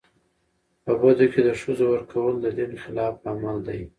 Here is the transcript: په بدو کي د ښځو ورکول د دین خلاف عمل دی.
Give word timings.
په 0.83 0.91
بدو 1.01 1.25
کي 1.33 1.41
د 1.43 1.49
ښځو 1.61 1.85
ورکول 1.93 2.33
د 2.39 2.45
دین 2.57 2.71
خلاف 2.83 3.13
عمل 3.31 3.57
دی. 3.67 3.81